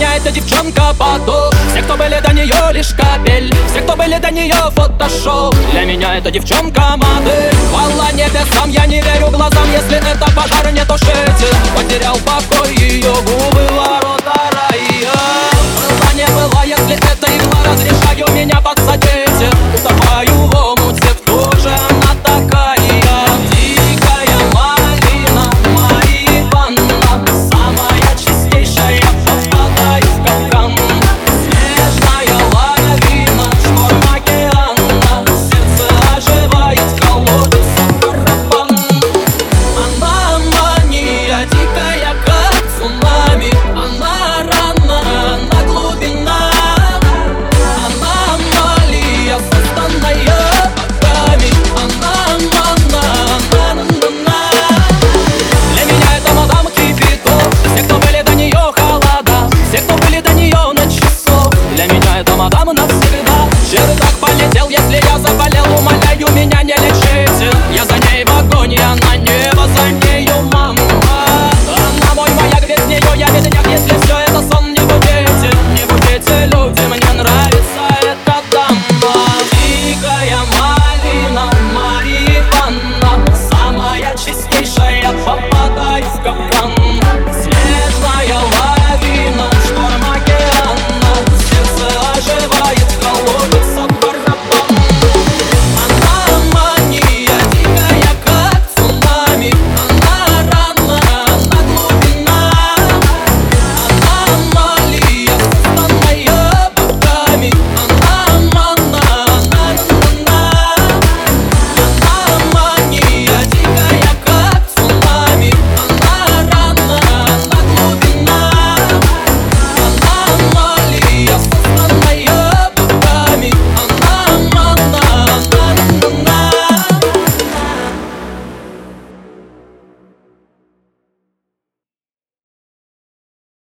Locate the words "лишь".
2.72-2.88